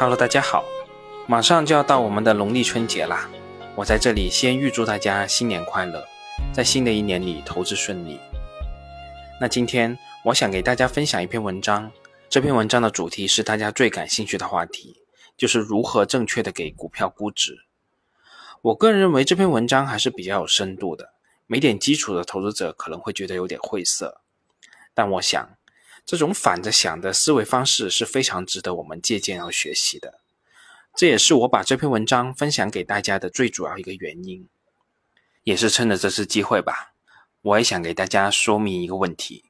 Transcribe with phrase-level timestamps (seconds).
[0.00, 0.64] Hello，大家好，
[1.26, 3.28] 马上就要到我们的农历春节啦！
[3.74, 6.06] 我在这里先预祝大家新年快乐，
[6.52, 8.20] 在新的一年里投资顺利。
[9.40, 11.90] 那今天我想给大家分享一篇文章，
[12.30, 15.02] 这篇文章的主题是大家最感兴趣的话题，
[15.36, 17.66] 就是如何正确的给股票估值。
[18.62, 21.14] 我个人认为这篇文章还是比较有深度的，
[21.48, 24.20] 没点基础的投资者可能会觉得有点晦涩，
[24.94, 25.57] 但我想。
[26.08, 30.20] 这种反着想的思维方式是非常值得我们借鉴和学习的，
[30.94, 34.48] 这也是我把这篇文章分享给大家的最主要一个原因，
[35.44, 36.94] 也是趁着这次机会吧，
[37.42, 39.44] 我也想给大家说明一个问题，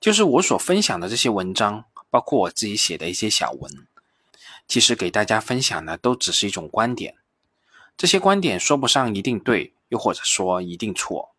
[0.00, 3.86] 就是我所分享的这些文章，包括我自己写的一些小文，
[4.66, 7.14] 其实给大家分享的都只是一种观点，
[7.96, 11.36] 这些观点说不上一定对，又或者说一定错，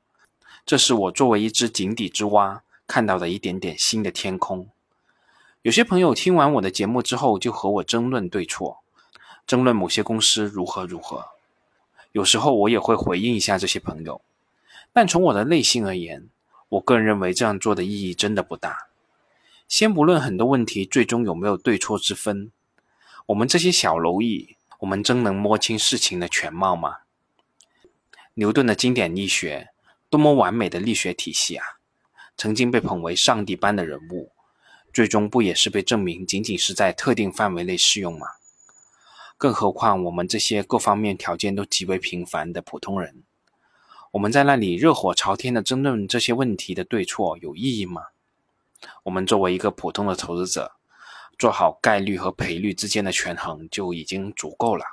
[0.66, 2.64] 这是我作为一只井底之蛙。
[2.90, 4.68] 看到的一点点新的天空。
[5.62, 8.80] 有些朋友听完我的节目之后，就和我争论对错，
[9.46, 11.28] 争论某些公司如何如何。
[12.14, 14.22] 有时候我也会回应一下这些朋友，
[14.92, 16.28] 但从我的内心而言，
[16.70, 18.88] 我个人认为这样做的意义真的不大。
[19.68, 22.52] 先不论很多问题最终有没有对错之分，
[23.28, 27.02] 我们这些小蝼蚁，我们真能摸清事情的全貌吗？
[28.34, 29.70] 牛顿的经典力学，
[30.10, 31.79] 多么完美的力学体系啊！
[32.40, 34.32] 曾经被捧为上帝般的人物，
[34.94, 38.28] 最终不也是被证明仅仅是在特定范围内适用吗？
[39.38, 43.24] 更何况我们这些各方面条件都极为平凡的普通人，
[44.12, 48.04] 我们在那里热火朝天的争论这些问题的对错有意义吗？
[49.04, 50.72] 我们作为一个普通的投资者，
[51.38, 54.86] 做好概率和赔率之间的权衡就已经足够了。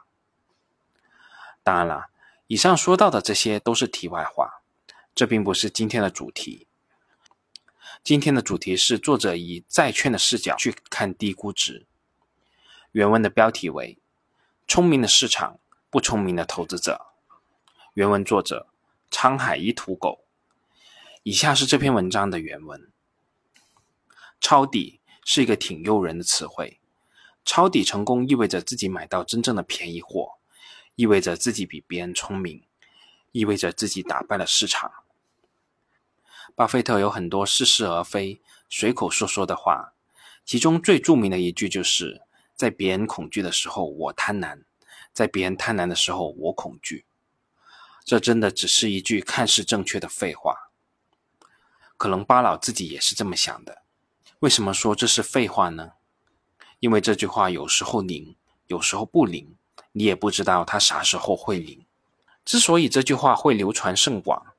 [1.62, 2.06] 当然了，
[2.48, 4.62] 以上说到的这些都是题外话，
[5.14, 6.65] 这并不是今天的主题。
[8.06, 11.86] 今天的主题是作者以债券的视角去看低估值。
[12.92, 13.98] 原文的标题为
[14.68, 15.58] “聪明的市场，
[15.90, 17.06] 不聪明的投资者”。
[17.94, 18.68] 原文作者
[19.10, 20.24] 沧海一土狗。
[21.24, 22.88] 以下是这篇文章的原文。
[24.40, 26.78] 抄底是一个挺诱人的词汇。
[27.44, 30.34] 抄底成功意味着自己买到真正的便宜货，
[30.94, 32.62] 意味着自己比别人聪明，
[33.32, 34.92] 意味着自己打败了市场。
[36.56, 38.40] 巴菲特有很多似是而非、
[38.70, 39.92] 随口说说的话，
[40.42, 42.22] 其中最著名的一句就是
[42.56, 44.62] ：“在别人恐惧的时候，我贪婪；
[45.12, 47.04] 在别人贪婪的时候，我恐惧。”
[48.06, 50.70] 这真的只是一句看似正确的废话。
[51.98, 53.82] 可能巴老自己也是这么想的。
[54.38, 55.92] 为什么说这是废话呢？
[56.80, 58.34] 因为这句话有时候灵，
[58.68, 59.56] 有时候不灵，
[59.92, 61.84] 你也不知道它啥时候会灵。
[62.46, 64.54] 之所以这句话会流传甚广，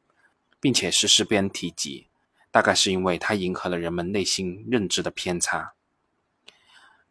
[0.59, 2.07] 并且时时被人提及，
[2.51, 5.73] 大概是因为它迎合了人们内心认知的偏差。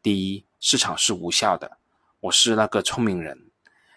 [0.02, 1.78] 第一，市场是无效的，
[2.20, 3.50] 我是那个聪明人，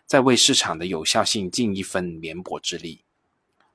[0.06, 3.04] 在为市场的有效性尽一份绵薄之力。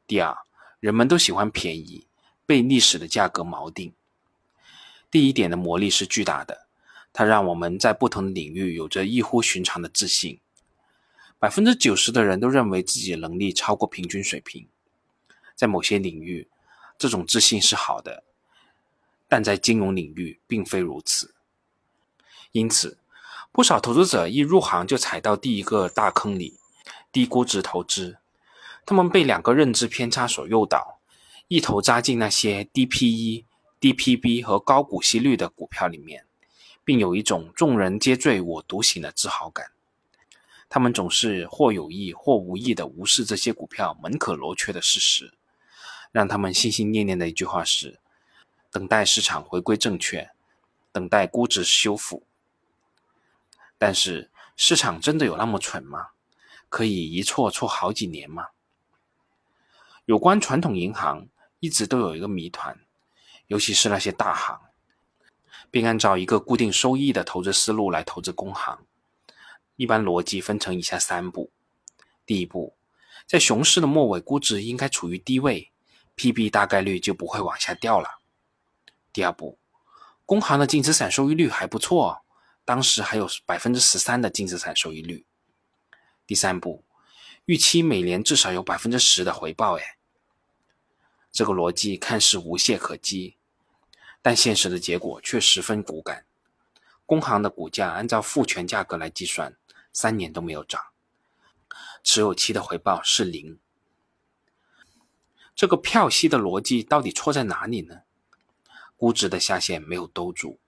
[0.06, 0.36] 第二，
[0.80, 2.06] 人们都喜欢便宜，
[2.44, 3.94] 被历史的价格锚定。
[5.10, 6.66] 第一点的魔力是巨大的，
[7.12, 10.40] 它让我们在不同的领域有着异乎寻常的自信。
[11.38, 14.66] 百分之九十的人都认为自己的能力超过平均水平。
[15.54, 16.48] 在某些领域，
[16.98, 18.24] 这种自信是好的，
[19.28, 21.34] 但在金融领域并非如此。
[22.52, 22.98] 因此，
[23.50, 26.58] 不少投资者一入行就踩到第一个大坑里——
[27.10, 28.18] 低估值投资。
[28.86, 31.00] 他们被两个认知偏差所诱导，
[31.48, 33.46] 一头扎进那些低 P/E、
[33.80, 36.26] 低 P/B 和高股息率的股票里面，
[36.84, 39.72] 并有一种众人皆醉我独醒的自豪感。
[40.68, 45.32] 他们总是或有意或无意地无视这些股票门可罗雀的事实。
[46.14, 47.98] 让他们心心念念的一句话是：
[48.70, 50.30] 等待市场回归正确，
[50.92, 52.22] 等待估值修复。
[53.76, 56.10] 但是，市场真的有那么蠢吗？
[56.68, 58.50] 可以一错错好几年吗？
[60.04, 61.26] 有关传统银行，
[61.58, 62.78] 一直都有一个谜团，
[63.48, 64.60] 尤其是那些大行，
[65.72, 68.86] 并按照一个固定收益的投资思路来投资工行。
[69.74, 71.50] 一般逻辑分成以下三步：
[72.24, 72.76] 第一步，
[73.26, 75.72] 在熊市的末尾，估值应该处于低位。
[76.16, 78.20] P/B 大概率就不会往下掉了。
[79.12, 79.58] 第二步，
[80.24, 82.24] 工行的净资产收益率还不错，
[82.64, 85.26] 当时还有百分之十三的净资产收益率。
[86.26, 86.84] 第三步，
[87.44, 89.76] 预期每年至少有百分之十的回报。
[89.78, 89.98] 哎，
[91.30, 93.36] 这个逻辑看似无懈可击，
[94.22, 96.24] 但现实的结果却十分骨感。
[97.06, 99.54] 工行的股价按照复权价格来计算，
[99.92, 100.80] 三年都没有涨，
[102.02, 103.58] 持有期的回报是零。
[105.54, 108.00] 这个票息的逻辑到底错在哪里呢？
[108.96, 110.58] 估值的下限没有兜住，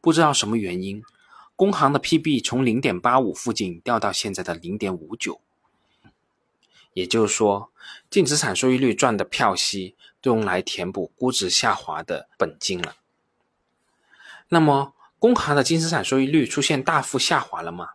[0.00, 1.02] 不知道什么原因，
[1.54, 5.40] 工行的 PB 从零点八五附近掉到现在的零点五九，
[6.92, 7.70] 也就是说，
[8.10, 12.96] 净资产收益率赚的票息都用来填补估值下滑的本金了。
[14.48, 17.90] 那么，工行的净资产收益率出现大幅下滑了吗？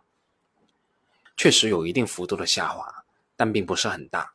[1.36, 3.04] 确实有一定幅度的下滑，
[3.36, 4.33] 但并不是很大。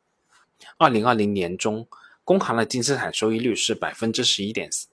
[0.78, 1.88] 二零二零年中，
[2.24, 4.88] 工行的净资产收益率是百分之十一点四。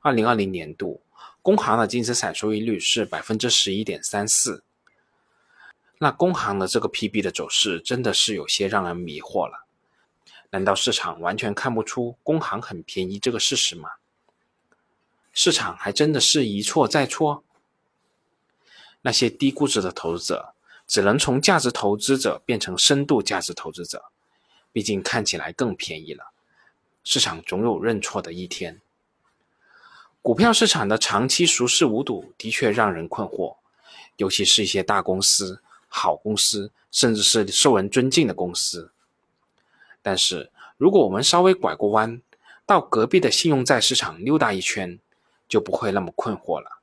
[0.00, 1.02] 二零二零年度，
[1.40, 4.62] 工行的净资产收益率是百分之十一点三四。
[5.98, 9.66] 那工行的这个 PB 的走势真的是有些让人迷惑了。
[10.50, 13.90] 难道市场完全看不出工行很便宜这个事实吗？
[15.32, 17.42] 市场还真的是一错再错？
[19.02, 20.54] 那些低估值的投资者
[20.86, 24.04] 只能从价值投资者变成深度价值投资者，
[24.74, 26.32] 毕竟看起来更便宜了。
[27.04, 28.80] 市场总有认错的一天。
[30.20, 33.58] 股票市场的长期熟视无睹的确让人困惑，
[34.16, 38.90] 尤其是一些大公司、好公司，甚至是受人尊敬的公司。
[40.02, 42.20] 但是，如果我们稍微拐个弯，
[42.66, 44.98] 到隔壁的信用债市场溜达一圈，
[45.48, 46.80] 就不会那么困惑了。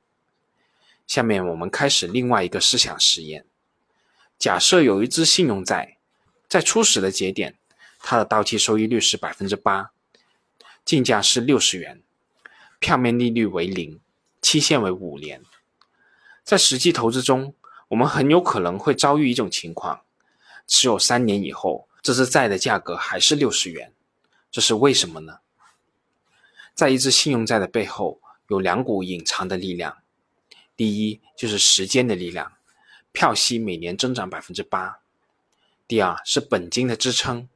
[1.06, 3.44] 下面我们开始另外一个思想实验：
[4.38, 5.98] 假设有一只信用债，
[6.48, 7.58] 在初始的节点，
[8.02, 9.92] 它的到期收益率是百分之八，
[10.84, 12.02] 竞价是六十元，
[12.78, 14.00] 票面利率为零，
[14.40, 15.42] 期限为五年。
[16.44, 17.54] 在实际投资中，
[17.88, 20.02] 我们很有可能会遭遇一种情况：
[20.66, 23.92] 持有三年以后，这只债的价格还是六十元。
[24.50, 25.38] 这是为什么呢？
[26.74, 28.20] 在一只信用债的背后。
[28.48, 30.02] 有两股隐藏的力量，
[30.76, 32.52] 第一就是时间的力量，
[33.10, 35.00] 票息每年增长百分之八；
[35.88, 37.48] 第二是本金的支撑，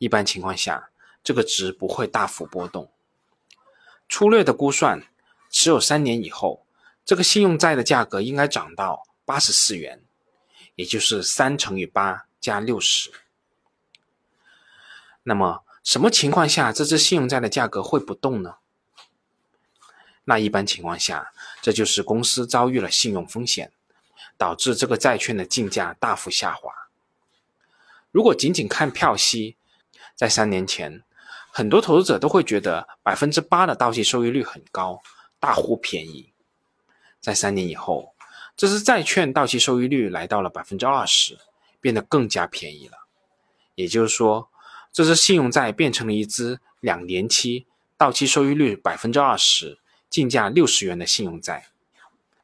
[0.00, 0.88] 一般情况下
[1.22, 2.90] 这个值不会大幅波动。
[4.08, 5.06] 粗略的估算，
[5.50, 6.64] 持有三年以后，
[7.04, 10.02] 这个信用债的价格应该涨到八十四元，
[10.74, 13.12] 也就是三乘以八加六十。
[15.22, 18.56] 那么什么情况下这只信用债的价格会不动呢？
[20.24, 23.70] 那一般情况下，这就是公司遭遇了信用风险，
[24.38, 26.72] 导致这个债券的竞价大幅下滑。
[28.10, 29.56] 如果仅仅看票息，
[30.20, 31.02] 在三年前，
[31.50, 35.00] 很多投资者都会觉得百分之八的到期收益率很高，
[35.38, 36.30] 大呼便宜。
[37.22, 38.14] 在三年以后，
[38.54, 41.38] 这支债券到期收益率来到了百分之二十，
[41.80, 42.98] 变得更加便宜了。
[43.76, 44.50] 也就是说，
[44.92, 49.78] 这支信用债变成了一支两年期到期收益率百分之二十。
[50.10, 51.68] 竞价六十元的信用债，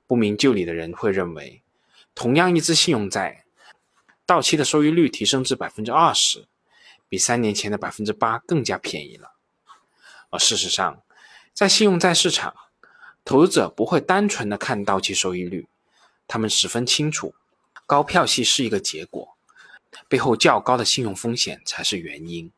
[0.07, 1.61] 不明就里的人会认为，
[2.15, 3.45] 同样一支信用债，
[4.25, 6.47] 到期的收益率提升至百分之二十，
[7.09, 9.33] 比三年前的百分之八更加便宜了。
[10.31, 11.03] 而事实上，
[11.53, 12.55] 在信用债市场，
[13.25, 15.69] 投资者不会单纯的看到期收益率，
[16.27, 17.35] 他们十分清楚，
[17.87, 19.37] 高票息是一个结果，
[20.09, 22.51] 背后较高的信用风险才是原因。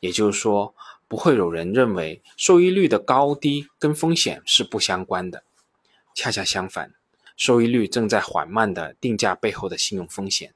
[0.00, 0.74] 也就是说。
[1.08, 5.44] 不会有人认为收益率的高低跟风险是不相关的，
[6.16, 6.94] 恰恰相反，
[7.36, 10.52] 收益率正在缓慢的定价背后的信用风险。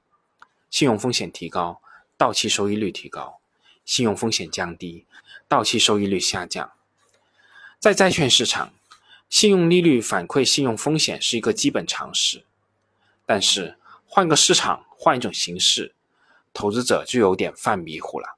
[0.69, 1.81] 信用风险提高，
[2.21, 3.41] 到期收益率提高；
[3.87, 5.07] 信用风险降低，
[5.49, 6.71] 到期收益率下降。
[7.79, 8.75] 在债券市场，
[9.31, 12.45] 信用利率反馈信用风险是一个基本常识。
[13.25, 15.95] 但是换个市场，换一种形式，
[16.53, 18.37] 投资者就有点犯迷糊了。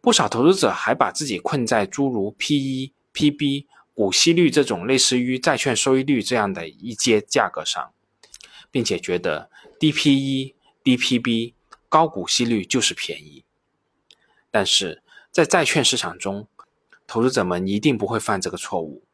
[0.00, 7.92] 不少投资者还把自己困在诸如 P/E、P/B、股息率这种类似于债券收益率这样的一阶价格上，
[8.70, 11.54] 并且觉得低 P/E、低 P/B、
[11.94, 13.44] 高股息率就是便宜。
[14.50, 16.48] 但是在债券市场中，
[17.06, 19.04] 投资者们一定不会犯这个错误，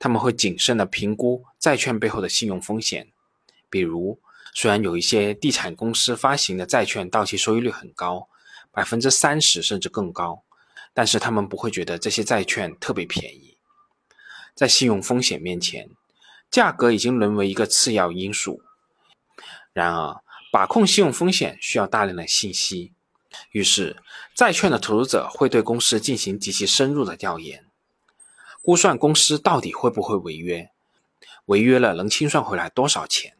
[0.00, 3.12] 他们会谨慎地评估债券背后的信用风险。
[3.70, 4.18] 比如，
[4.52, 8.28] 虽然有一些地产公司发行的债券到期收益率很高。
[8.72, 10.42] 百分之三十甚至更高，
[10.92, 13.56] 但是他们不会觉得这些债券特别便宜。
[14.52, 15.88] 在信用风险面前，
[16.50, 18.62] 价格已经沦为一个次要因素。
[19.72, 20.23] 然而，
[20.54, 22.92] 把控信用风险需要大量的信息，
[23.50, 23.96] 于是
[24.36, 27.64] 债券的投资者会对公司进行极其深入的调研，
[28.62, 30.70] 估算公司到底会不会违约，
[31.46, 33.34] 违约了能清算回来多少钱。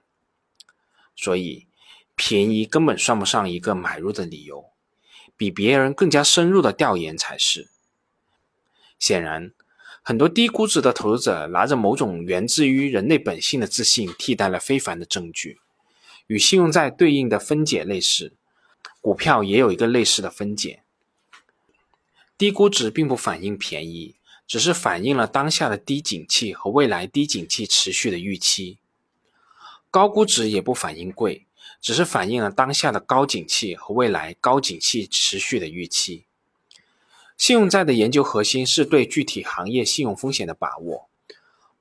[1.15, 1.69] 所以，
[2.17, 4.73] 便宜根本算不上一个买入的理由。
[5.37, 7.71] 比别人更加深入的调研才是。
[8.99, 9.53] 显然，
[10.03, 15.61] 很多低估值的投资者拿着某种源自于人类本性的自信，替代了非凡的证据。
[16.27, 18.33] 与信用债对应的分解类似，
[19.01, 20.83] 股票也有一个类似的分解。
[22.37, 24.17] 低估值并不反映便宜，
[24.47, 28.79] 只是反映了当下的低景气和未来低景气持续的预期。
[29.91, 31.47] 高估值也不反映贵，
[31.81, 36.25] 只是反映了当下的高景气和未来高景气持续的预期。
[37.37, 41.09] 信用债的研究核心是对具体行业信用风险的把握，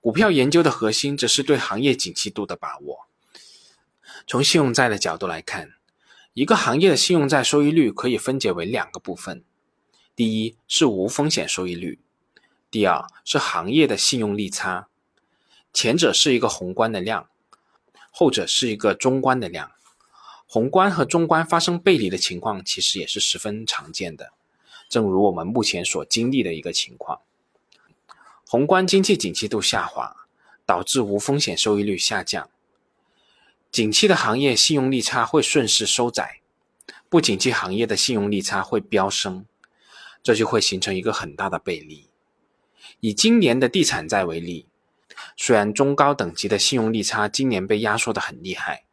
[0.01, 3.07] 股票研究的核心则是对行业景气度的把握。
[4.25, 5.73] 从信用债的角度来看，
[6.33, 9.43] 一个行业的信用债收益率可以分解为两个部分：
[10.15, 11.99] 第一是无风险收益率，
[12.71, 14.87] 第二是行业的信用利差。
[15.73, 17.27] 前者是一个宏观的量，
[18.11, 19.71] 后者是一个中观的量。
[20.45, 24.33] 宏观和中观发生背离的情况，其实也是十分常见的。
[24.87, 27.21] 正如我们目前所经历的一个情况，
[28.47, 30.15] 宏观经济景气度下滑，
[30.63, 32.51] 导致无风险收益率下降，
[33.73, 36.41] 景气的行业信用利差会顺势收窄，
[37.09, 39.47] 不景气行业的信用利差会飙升，
[40.21, 42.07] 这就会形成一个很大的背离。
[42.99, 44.67] 以今年的地产债为例，
[45.35, 48.83] 虽然中高等级的信用利差今年被压缩的很厉害，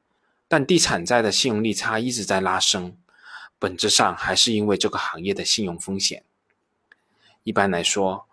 [0.49, 2.97] 但地产债的信用利差一直在拉升。
[3.59, 6.25] 本质上还是因为这个行业的信用风险。
[7.43, 8.27] 一般来说，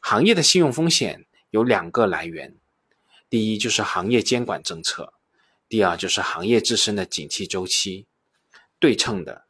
[0.00, 2.54] 行业的信用风险有两个来源：
[3.30, 5.14] 第一就是行业监管政策，
[5.68, 8.06] 第二就是行业自身的景气周期。
[8.78, 9.46] 对称的，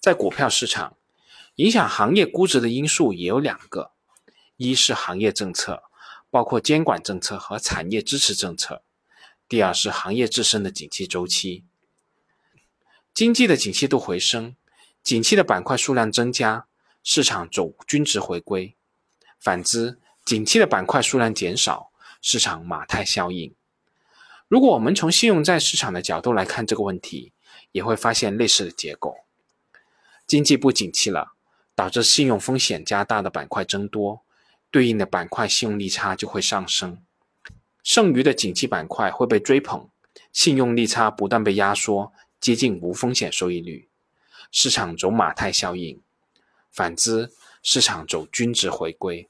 [0.00, 0.96] 在股票市场，
[1.56, 3.92] 影响行业估值的因素也有两个：
[4.56, 5.82] 一是行业政策，
[6.30, 8.82] 包括监管政策和产业支持政策；
[9.48, 11.64] 第二是行业自身的景气周期。
[13.12, 14.54] 经济的景气度回升。
[15.02, 16.66] 景气的板块数量增加，
[17.02, 18.74] 市场走均值回归；
[19.40, 23.54] 反之，景气的板块数量减少，市场马太效应。
[24.48, 27.32] 如果我们从信用债市场的角度来看这个问题，
[27.72, 29.16] 也会发现类似的结构：
[30.24, 31.32] 经济不景气了，
[31.74, 34.22] 导致信用风险加大的板块增多，
[34.70, 37.02] 对应的板块信用利差就会上升，
[37.82, 39.88] 剩余的景气板块会被追捧，
[40.32, 43.88] 信用利差不断被压缩，接近无风险收益率。
[44.52, 46.00] 市场走马太效应，
[46.70, 47.32] 反之，
[47.64, 49.28] 市场走均值回归。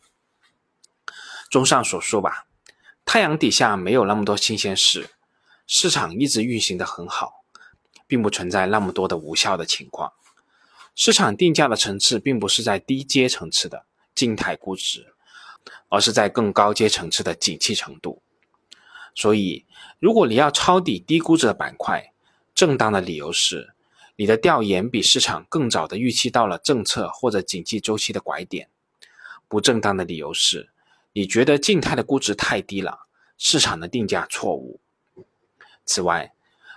[1.51, 2.46] 综上所述吧，
[3.17, 5.09] 太阳底下没有那么多新鲜事，
[5.67, 7.47] 市场一直运行的很好，
[8.07, 10.13] 并不存在那么多的无效的情况。
[10.95, 15.15] 市场定价的层次并不是在低阶层次的静态估值，
[15.89, 18.21] 而是在更高阶层次的景气程度。
[19.15, 19.65] 所以，
[19.99, 22.13] 如果你要抄底低估值的板块，
[22.55, 23.73] 正当的理由是。
[24.17, 28.69] 你的调研比市场更早的预期到了政策或者景气周期的拐点，
[29.49, 30.69] 不正当的理由是，
[31.15, 33.06] 你觉得静态的估值太低了，
[33.39, 34.81] 市场的定价错误。
[35.85, 36.33] 此外，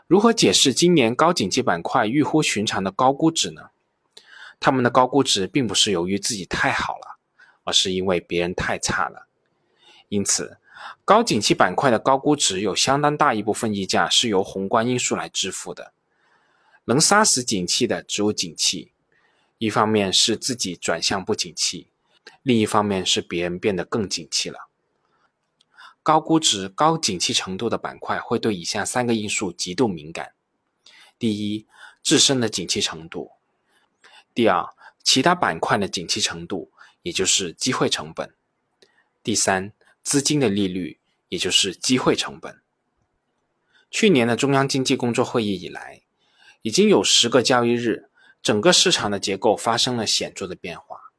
[0.08, 3.70] 如何解释今年高景气板块异乎寻常的高估值呢？
[4.60, 7.18] 他们的高估值并不是由于自己太好了，
[7.63, 9.28] 而是因为别人太差了。
[10.10, 10.58] 因此，
[11.06, 15.94] 高景气板块的高估值有相当大一部分溢价是由宏观因素来支付的。
[16.86, 18.92] 能杀死景气的只有景气，
[19.60, 21.92] 一方面是自己转向不景气，
[22.42, 24.68] 另一方面是别人变得更景气了。
[26.10, 30.34] 高估值、高景气程度的板块会对以下三个因素极度敏感：
[31.20, 31.68] 第一，
[32.01, 33.34] 自身的景气程度；
[34.34, 34.68] 第二，
[35.04, 36.72] 其他板块的景气程度，
[37.04, 38.30] 也就是机会成本；
[39.22, 42.60] 第三，资金的利率，也就是机会成本。
[43.92, 46.01] 去年的中央经济工作会议以来。
[46.63, 48.10] 已经有十个交易日，
[48.42, 51.13] 整个市场的结构发生了显著的变化。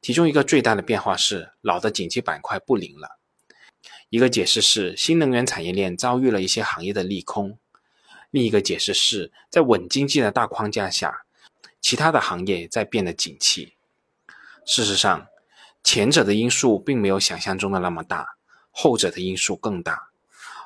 [0.00, 3.20] 其中一个最大的变化是，老的景气板块不灵了。
[4.12, 7.56] 一个解释是新能源产业链遭遇了一些行业的利空，
[8.30, 11.24] 另一个解释是在稳经济的大框架下，
[11.80, 13.72] 其他的行业在变得景气。
[14.66, 15.28] 事实上，
[15.82, 18.36] 前者的因素并没有想象中的那么大，
[18.70, 20.10] 后者的因素更大。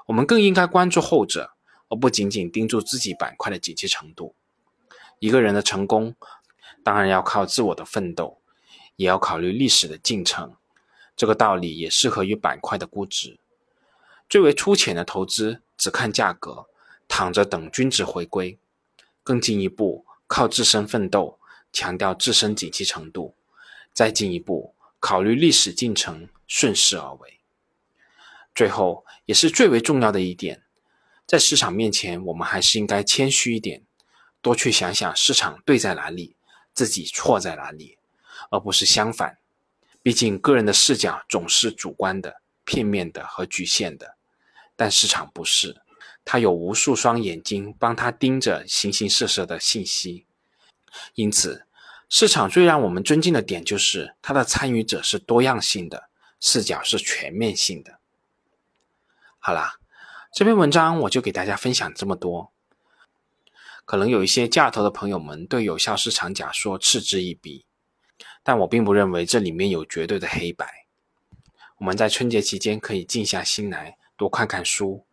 [0.06, 1.52] 我们更应该关注后者。
[1.88, 4.34] 而不仅仅盯住自己板块的景气程度。
[5.20, 6.16] 一个人的成功，
[6.82, 8.40] 当然要靠自我的奋斗，
[8.96, 10.56] 也要考虑历史的进程。
[11.16, 13.38] 这个道理也适合于板块的估值。
[14.28, 16.66] 最为粗浅的投资只看价格，
[17.08, 18.58] 躺着等均值回归；
[19.22, 21.38] 更进一步，靠自身奋斗，
[21.72, 23.34] 强调自身景气程度；
[23.92, 27.40] 再进一步，考虑历史进程，顺势而为。
[28.54, 30.62] 最后，也是最为重要的一点。
[31.26, 33.82] 在市场面前，我们还是应该谦虚一点，
[34.42, 36.36] 多去想想市场对在哪里，
[36.72, 37.98] 自己错在哪里，
[38.50, 39.38] 而不是相反。
[40.06, 44.16] 毕竟个人的视角总是主观的、片面的和局限的，
[44.76, 45.82] 但市场不是，
[46.24, 50.24] 它有无数双眼睛帮他盯着形形色色的信息。
[51.14, 51.66] 因此，
[52.08, 56.08] 市场最让我们尊敬的点就是它的参与者是多样性的，
[56.38, 57.98] 视角是全面性的。
[59.40, 59.80] 好啦。
[60.32, 62.52] 这篇文章我就给大家分享这么多。
[63.84, 67.65] 可能有一些价投的朋友们对有效市场假说嗤之以鼻，
[68.46, 70.64] 但我并不认为这里面有绝对的黑白。
[71.78, 75.04] 我们在春节期间可以静下心来，多看看书，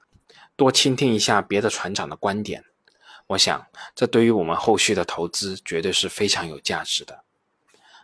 [0.55, 2.63] 多倾听一下别的船长的观点。
[3.25, 7.23] 我想，这对于我们后续的投资绝对是非常有价值的。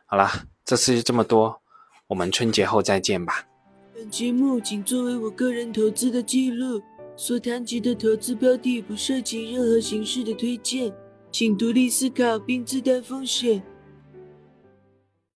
[0.07, 1.61] 好啦，这次就这么多，
[2.07, 3.45] 我们春节后再见吧。
[3.93, 6.81] 本节目仅作为我个人投资的记录，
[7.15, 10.91] 所谈及的投资标的不涉及任何形式的推荐，
[11.31, 13.61] 请独立思考并自担风险。